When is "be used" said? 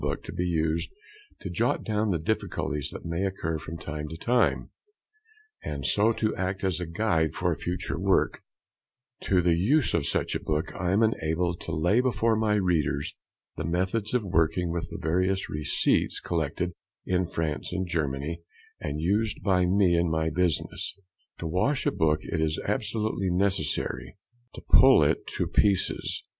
0.35-0.89